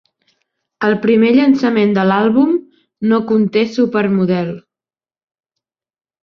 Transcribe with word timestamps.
El 0.85 0.93
primer 1.01 1.29
llançament 1.35 1.93
de 1.97 2.05
l'àlbum 2.11 2.55
no 3.11 3.21
conté 3.33 3.65
"Supermodel". 3.77 4.51